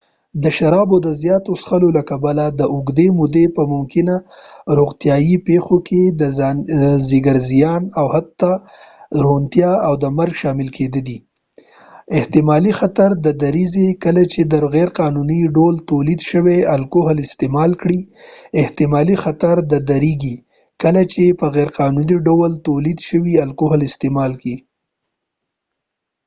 د 0.43 0.45
شرابو 0.57 0.97
د 1.05 1.09
زياتو 1.21 1.51
څښلو 1.61 1.89
له 1.97 2.03
کبله 2.09 2.45
د 2.59 2.61
اوږدې 2.73 3.07
مودې 3.17 3.45
په 3.55 3.63
ممکنه 3.73 4.15
روغتیایی 4.77 5.35
پیښو 5.47 5.77
کې 5.87 6.01
د 6.21 6.23
ځيګر 7.09 7.35
زیان 7.49 7.83
او 7.99 8.05
حتی 8.15 8.51
ړوندتیا 9.23 9.71
او 9.87 9.93
مرګ 10.19 10.33
شامل 10.41 10.69
کيدې 10.77 11.03
شي. 11.07 11.19
احتمالي 12.17 12.71
خطر 12.79 13.09
ډیريږي 13.41 13.87
کله 14.03 14.23
چې 14.31 14.41
په 14.59 14.65
غیرقانوني 14.75 15.41
ډول 15.55 15.73
تولید 15.89 16.19
شوي 16.31 16.57
الکوهل 16.75 17.17
استعمال 17.27 17.71
کړئ.احتمالي 17.81 19.15
خطر 19.23 19.55
ډیريږي 19.89 20.35
کله 20.83 21.01
چې 21.13 21.23
په 21.39 21.45
غیرقانوني 21.55 22.15
ډول 22.27 22.51
تولید 22.67 22.99
شوي 23.09 23.33
الکوهل 23.45 23.81
استعمال 23.89 24.31
کړئ 24.41 24.57